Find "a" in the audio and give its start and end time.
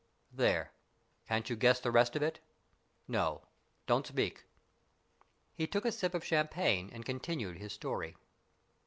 5.85-5.91